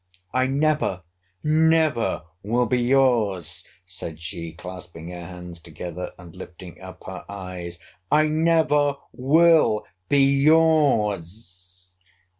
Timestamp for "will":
2.41-2.65, 9.13-9.85